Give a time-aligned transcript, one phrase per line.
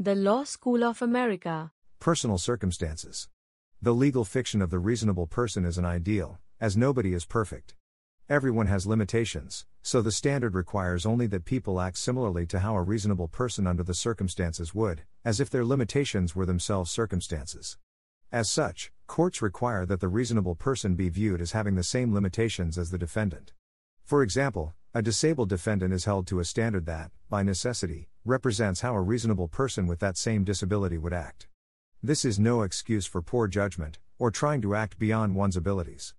[0.00, 1.70] The Law School of America.
[2.00, 3.28] Personal circumstances.
[3.80, 7.76] The legal fiction of the reasonable person is an ideal, as nobody is perfect.
[8.28, 12.82] Everyone has limitations, so the standard requires only that people act similarly to how a
[12.82, 17.78] reasonable person under the circumstances would, as if their limitations were themselves circumstances.
[18.32, 22.76] As such, courts require that the reasonable person be viewed as having the same limitations
[22.78, 23.52] as the defendant.
[24.02, 28.94] For example, a disabled defendant is held to a standard that, by necessity, represents how
[28.94, 31.46] a reasonable person with that same disability would act.
[32.02, 36.14] This is no excuse for poor judgment, or trying to act beyond one's abilities.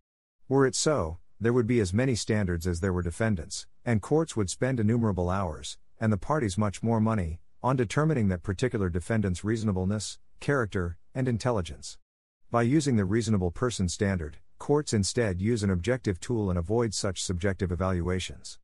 [0.48, 4.36] Were it so, there would be as many standards as there were defendants, and courts
[4.36, 9.44] would spend innumerable hours, and the parties much more money, on determining that particular defendant's
[9.44, 11.98] reasonableness, character, and intelligence.
[12.52, 17.24] By using the reasonable person standard, courts instead use an objective tool and avoid such
[17.24, 18.60] subjective evaluations.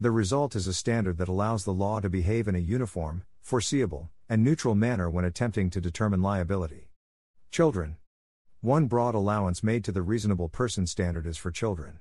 [0.00, 4.10] The result is a standard that allows the law to behave in a uniform, foreseeable,
[4.28, 6.90] and neutral manner when attempting to determine liability.
[7.52, 7.96] Children.
[8.60, 12.00] One broad allowance made to the reasonable person standard is for children.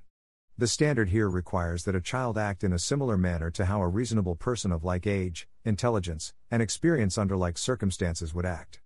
[0.58, 3.88] The standard here requires that a child act in a similar manner to how a
[3.88, 8.82] reasonable person of like age, intelligence, and experience under like circumstances would act.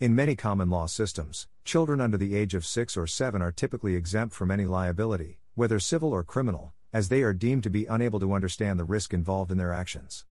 [0.00, 3.94] In many common law systems, children under the age of 6 or 7 are typically
[3.94, 8.20] exempt from any liability, whether civil or criminal, as they are deemed to be unable
[8.20, 10.24] to understand the risk involved in their actions.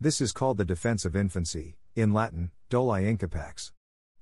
[0.00, 3.72] This is called the defense of infancy, in Latin, doli incapax.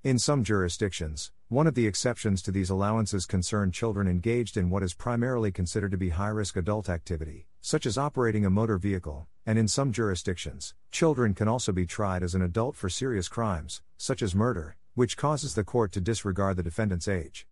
[0.05, 4.83] In some jurisdictions, one of the exceptions to these allowances concern children engaged in what
[4.83, 9.27] is primarily considered to be high risk adult activity, such as operating a motor vehicle,
[9.45, 13.83] and in some jurisdictions, children can also be tried as an adult for serious crimes,
[13.97, 17.47] such as murder, which causes the court to disregard the defendant's age.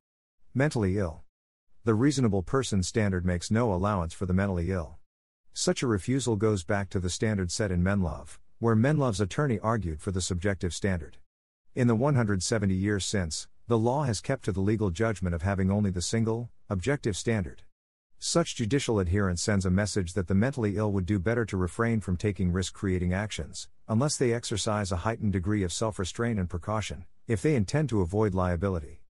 [0.54, 1.25] Mentally ill.
[1.86, 4.98] The reasonable person standard makes no allowance for the mentally ill.
[5.52, 10.00] Such a refusal goes back to the standard set in Menlove, where Menlove's attorney argued
[10.02, 11.18] for the subjective standard.
[11.76, 15.70] In the 170 years since, the law has kept to the legal judgment of having
[15.70, 17.62] only the single, objective standard.
[18.18, 22.00] Such judicial adherence sends a message that the mentally ill would do better to refrain
[22.00, 26.50] from taking risk creating actions, unless they exercise a heightened degree of self restraint and
[26.50, 29.04] precaution, if they intend to avoid liability.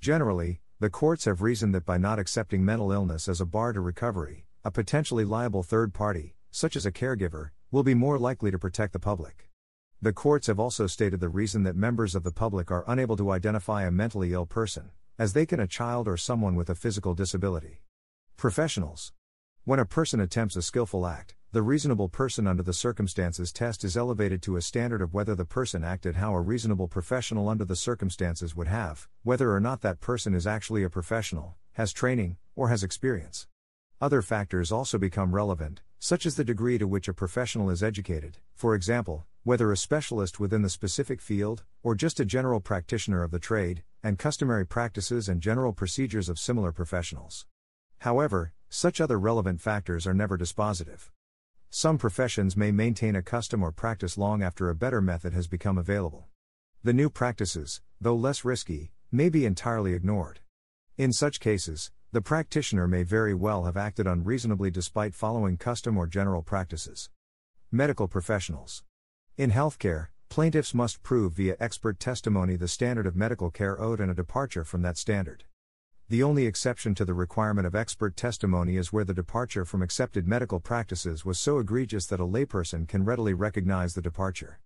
[0.00, 3.82] Generally, the courts have reasoned that by not accepting mental illness as a bar to
[3.82, 8.58] recovery, a potentially liable third party, such as a caregiver, will be more likely to
[8.58, 9.50] protect the public.
[10.00, 13.30] The courts have also stated the reason that members of the public are unable to
[13.30, 17.12] identify a mentally ill person, as they can a child or someone with a physical
[17.12, 17.82] disability.
[18.38, 19.12] Professionals.
[19.64, 23.94] When a person attempts a skillful act, the reasonable person under the circumstances test is
[23.94, 27.76] elevated to a standard of whether the person acted how a reasonable professional under the
[27.76, 32.70] circumstances would have, whether or not that person is actually a professional, has training, or
[32.70, 33.48] has experience.
[34.00, 38.38] Other factors also become relevant, such as the degree to which a professional is educated,
[38.54, 43.30] for example, whether a specialist within the specific field, or just a general practitioner of
[43.30, 47.44] the trade, and customary practices and general procedures of similar professionals.
[47.98, 51.10] However, such other relevant factors are never dispositive.
[51.70, 55.76] Some professions may maintain a custom or practice long after a better method has become
[55.76, 56.28] available.
[56.84, 60.40] The new practices, though less risky, may be entirely ignored.
[60.96, 66.06] In such cases, the practitioner may very well have acted unreasonably despite following custom or
[66.06, 67.10] general practices.
[67.72, 68.84] Medical professionals.
[69.36, 74.10] In healthcare, plaintiffs must prove via expert testimony the standard of medical care owed and
[74.10, 75.44] a departure from that standard.
[76.10, 80.26] The only exception to the requirement of expert testimony is where the departure from accepted
[80.26, 84.58] medical practices was so egregious that a layperson can readily recognize the departure.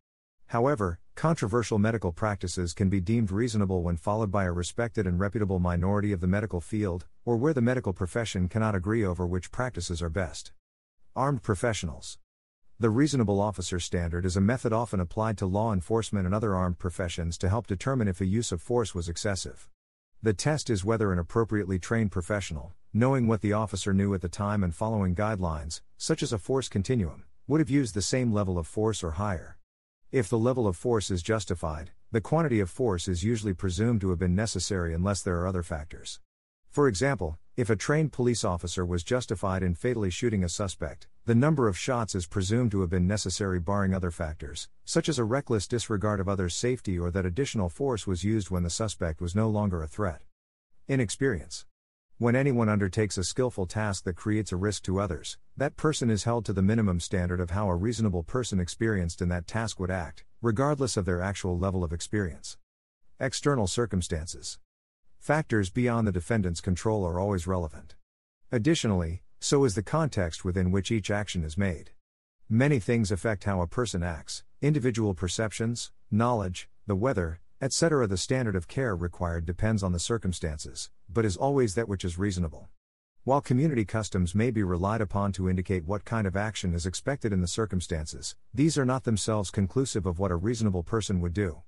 [0.47, 5.59] However, controversial medical practices can be deemed reasonable when followed by a respected and reputable
[5.59, 10.01] minority of the medical field, or where the medical profession cannot agree over which practices
[10.01, 10.53] are best.
[11.15, 12.16] Armed professionals.
[12.80, 16.78] The reasonable officer standard is a method often applied to law enforcement and other armed
[16.78, 19.69] professions to help determine if a use of force was excessive.
[20.24, 24.28] The test is whether an appropriately trained professional, knowing what the officer knew at the
[24.30, 28.56] time and following guidelines, such as a force continuum, would have used the same level
[28.56, 29.59] of force or higher.
[30.10, 34.09] If the level of force is justified, the quantity of force is usually presumed to
[34.09, 36.21] have been necessary unless there are other factors.
[36.71, 41.34] For example, if a trained police officer was justified in fatally shooting a suspect, The
[41.34, 45.24] number of shots is presumed to have been necessary barring other factors, such as a
[45.24, 49.34] reckless disregard of others' safety or that additional force was used when the suspect was
[49.34, 50.21] no longer a threat.
[50.86, 51.65] Inexperience.
[52.18, 56.24] When anyone undertakes a skillful task that creates a risk to others, that person is
[56.24, 59.91] held to the minimum standard of how a reasonable person experienced in that task would
[59.91, 62.59] act, regardless of their actual level of experience.
[63.18, 64.59] External circumstances.
[65.18, 67.94] Factors beyond the defendant's control are always relevant.
[68.53, 71.91] Additionally, so is the context within which each action is made.
[72.49, 78.07] Many things affect how a person acts individual perceptions, knowledge, the weather, etc.
[78.07, 82.19] The standard of care required depends on the circumstances, but is always that which is
[82.19, 82.71] reasonable.
[83.25, 87.31] While community customs may be relied upon to indicate what kind of action is expected
[87.31, 91.61] in the circumstances, these are not themselves conclusive of what a reasonable person would do.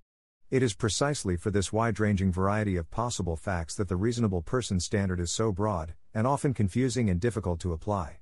[0.48, 4.80] It is precisely for this wide ranging variety of possible facts that the reasonable person
[4.80, 8.16] standard is so broad, and often confusing and difficult to apply.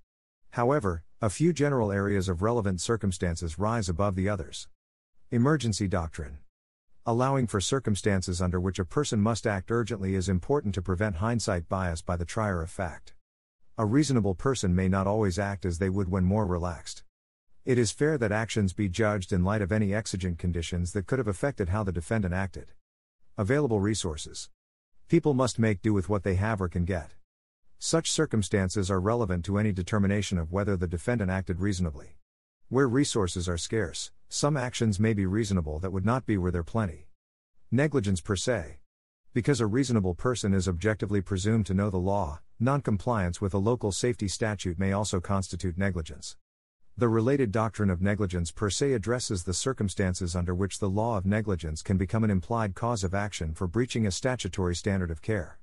[0.50, 4.66] However, a few general areas of relevant circumstances rise above the others.
[5.30, 6.38] Emergency doctrine.
[7.06, 11.68] Allowing for circumstances under which a person must act urgently is important to prevent hindsight
[11.68, 13.14] bias by the trier of fact.
[13.78, 17.04] A reasonable person may not always act as they would when more relaxed.
[17.64, 21.20] It is fair that actions be judged in light of any exigent conditions that could
[21.20, 22.72] have affected how the defendant acted.
[23.38, 24.50] Available resources.
[25.06, 27.14] People must make do with what they have or can get.
[27.78, 32.16] Such circumstances are relevant to any determination of whether the defendant acted reasonably.
[32.68, 36.64] Where resources are scarce, some actions may be reasonable that would not be were there
[36.64, 37.08] plenty.
[37.70, 38.78] Negligence per se.
[39.32, 43.92] Because a reasonable person is objectively presumed to know the law, noncompliance with a local
[43.92, 46.36] safety statute may also constitute negligence.
[46.96, 51.26] The related doctrine of negligence per se addresses the circumstances under which the law of
[51.26, 55.58] negligence can become an implied cause of action for breaching a statutory standard of care.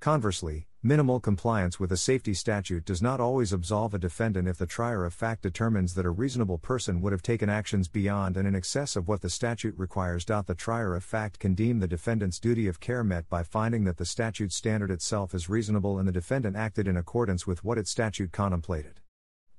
[0.00, 4.64] Conversely, minimal compliance with a safety statute does not always absolve a defendant if the
[4.64, 8.54] trier of fact determines that a reasonable person would have taken actions beyond and in
[8.54, 10.24] excess of what the statute requires.
[10.24, 13.98] The trier of fact can deem the defendant's duty of care met by finding that
[13.98, 17.90] the statute standard itself is reasonable and the defendant acted in accordance with what its
[17.90, 19.00] statute contemplated.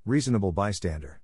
[0.08, 1.22] Reasonable bystander.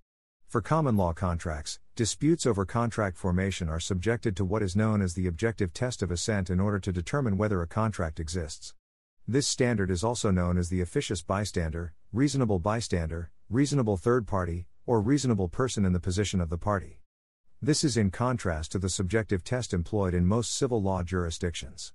[0.48, 5.16] For common law contracts, disputes over contract formation are subjected to what is known as
[5.16, 8.76] the objective test of assent in order to determine whether a contract exists.
[9.30, 15.02] This standard is also known as the officious bystander, reasonable bystander, reasonable third party, or
[15.02, 17.02] reasonable person in the position of the party.
[17.62, 21.92] This is in contrast to the subjective test employed in most civil law jurisdictions.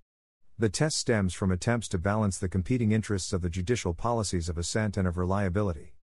[0.59, 4.59] The test stems from attempts to balance the competing interests of the judicial policies of
[4.59, 5.95] assent and of reliability.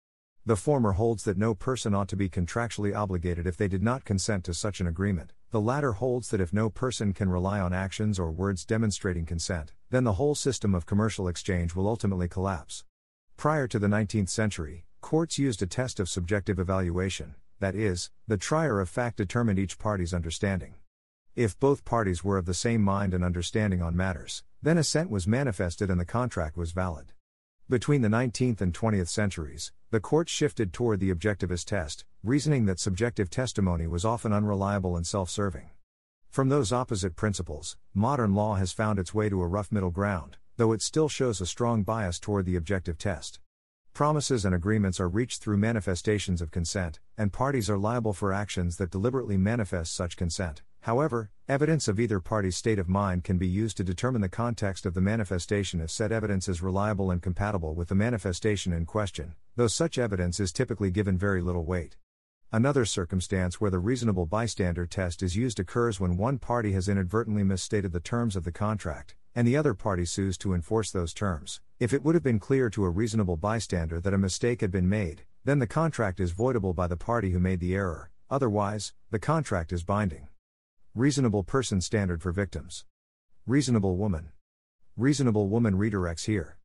[0.46, 4.06] The former holds that no person ought to be contractually obligated if they did not
[4.06, 7.72] consent to such an agreement, the latter holds that if no person can rely on
[7.72, 12.84] actions or words demonstrating consent, then the whole system of commercial exchange will ultimately collapse.
[13.38, 18.36] Prior to the 19th century, courts used a test of subjective evaluation, that is, the
[18.36, 20.74] trier of fact determined each party's understanding.
[21.34, 25.26] If both parties were of the same mind and understanding on matters, then assent was
[25.26, 27.12] manifested and the contract was valid.
[27.70, 32.80] Between the 19th and 20th centuries, the court shifted toward the objectivist test, reasoning that
[32.80, 35.68] subjective testimony was often unreliable and self serving.
[36.30, 40.38] From those opposite principles, modern law has found its way to a rough middle ground,
[40.56, 43.38] though it still shows a strong bias toward the objective test.
[43.92, 48.78] Promises and agreements are reached through manifestations of consent, and parties are liable for actions
[48.78, 50.62] that deliberately manifest such consent.
[50.82, 54.86] However, evidence of either party's state of mind can be used to determine the context
[54.86, 59.34] of the manifestation if said evidence is reliable and compatible with the manifestation in question,
[59.56, 61.96] though such evidence is typically given very little weight.
[62.50, 67.44] Another circumstance where the reasonable bystander test is used occurs when one party has inadvertently
[67.44, 71.60] misstated the terms of the contract, and the other party sues to enforce those terms.
[71.78, 74.88] If it would have been clear to a reasonable bystander that a mistake had been
[74.88, 79.18] made, then the contract is voidable by the party who made the error, otherwise, the
[79.18, 80.27] contract is binding.
[80.98, 82.84] Reasonable person standard for victims.
[83.46, 84.32] Reasonable woman.
[84.96, 86.58] Reasonable woman redirects here.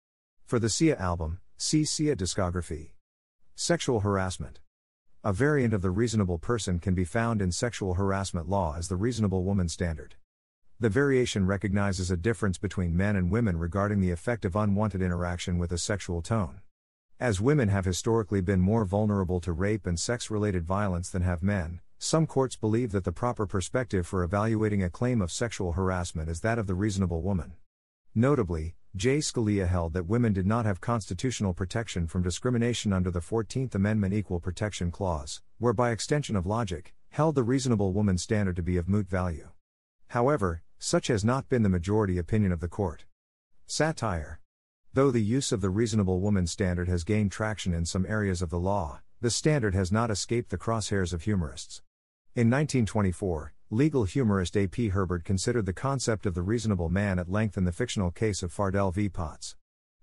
[0.44, 2.94] For the Sia album, see Sia discography.
[3.54, 4.60] Sexual harassment.
[5.24, 8.96] A variant of the reasonable person can be found in sexual harassment law as the
[8.96, 10.16] reasonable woman standard.
[10.80, 15.60] The variation recognizes a difference between men and women regarding the effect of unwanted interaction
[15.60, 16.62] with a sexual tone.
[17.20, 21.44] As women have historically been more vulnerable to rape and sex related violence than have
[21.44, 26.30] men, some courts believe that the proper perspective for evaluating a claim of sexual harassment
[26.30, 27.54] is that of the reasonable woman.
[28.14, 29.20] Notably, J.
[29.20, 34.14] Scalia held that women did not have constitutional protection from discrimination under the 14th Amendment
[34.14, 38.76] Equal Protection Clause, where by extension of logic, held the reasonable woman standard to be
[38.76, 39.48] of moot value.
[40.10, 43.06] However, such has not been the majority opinion of the court.
[43.66, 44.42] Satire.
[44.92, 48.50] Though the use of the reasonable woman standard has gained traction in some areas of
[48.50, 51.82] the law, the standard has not escaped the crosshairs of humorists.
[52.36, 54.88] In 1924, legal humorist A.P.
[54.88, 58.52] Herbert considered the concept of the reasonable man at length in the fictional case of
[58.52, 59.08] Fardell v.
[59.08, 59.56] Potts.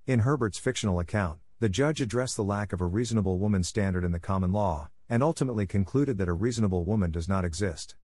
[0.07, 4.13] In Herbert's fictional account, the judge addressed the lack of a reasonable woman standard in
[4.13, 7.97] the common law, and ultimately concluded that a reasonable woman does not exist.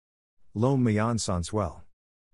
[0.55, 1.83] L'homme sans soi.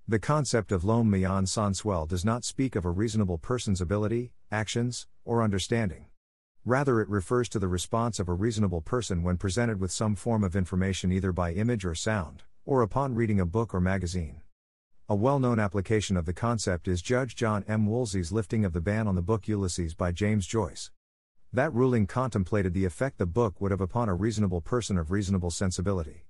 [0.08, 5.08] The concept of l'homme sans soi does not speak of a reasonable person's ability, actions,
[5.26, 6.06] or understanding.
[6.64, 10.44] Rather, it refers to the response of a reasonable person when presented with some form
[10.44, 14.40] of information either by image or sound, or upon reading a book or magazine.
[15.08, 17.86] A well known application of the concept is Judge John M.
[17.86, 20.92] Woolsey's lifting of the ban on the book Ulysses by James Joyce.
[21.52, 25.50] That ruling contemplated the effect the book would have upon a reasonable person of reasonable
[25.50, 26.26] sensibility.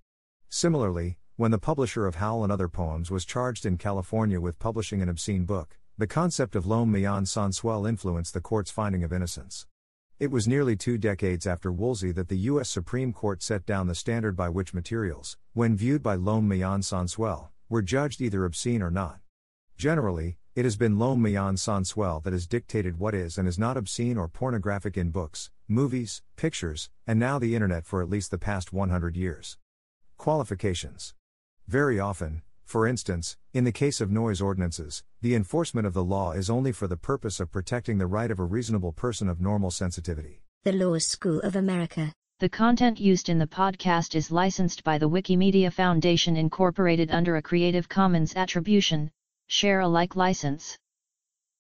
[0.49, 5.03] Similarly, when the publisher of Howl and Other Poems was charged in California with publishing
[5.03, 9.67] an obscene book, the concept of l'homme moyen sensuel influenced the court's finding of innocence.
[10.23, 12.71] It was nearly two decades after Woolsey that the U.S.
[12.71, 17.49] Supreme Court set down the standard by which materials, when viewed by l'homme sans soi,
[17.69, 19.19] were judged either obscene or not.
[19.77, 23.77] Generally, it has been l'homme sans soi that has dictated what is and is not
[23.77, 28.39] obscene or pornographic in books, movies, pictures, and now the internet for at least the
[28.39, 29.59] past 100 years.
[30.19, 31.15] Qualifications
[31.67, 36.33] very often, for instance, in the case of noise ordinances, the enforcement of the law
[36.33, 39.71] is only for the purpose of protecting the right of a reasonable person of normal
[39.71, 40.41] sensitivity.
[40.65, 42.11] The Law School of America.
[42.41, 47.43] The content used in the podcast is licensed by the Wikimedia Foundation Incorporated under a
[47.43, 49.11] Creative Commons Attribution,
[49.49, 50.79] Share Alike license.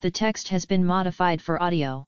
[0.01, 2.07] The text has been modified for audio.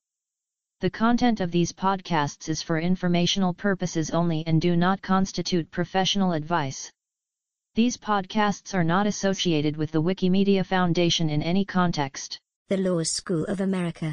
[0.80, 6.32] The content of these podcasts is for informational purposes only and do not constitute professional
[6.32, 6.90] advice.
[7.76, 12.38] These podcasts are not associated with the Wikimedia Foundation in any context.
[12.68, 14.12] The Law School of America.